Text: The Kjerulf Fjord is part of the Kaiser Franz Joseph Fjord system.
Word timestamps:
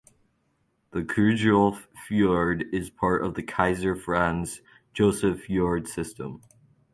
The 0.93 1.03
Kjerulf 1.03 1.85
Fjord 2.07 2.65
is 2.73 2.89
part 2.89 3.23
of 3.23 3.35
the 3.35 3.43
Kaiser 3.43 3.95
Franz 3.95 4.61
Joseph 4.93 5.43
Fjord 5.43 5.87
system. 5.87 6.41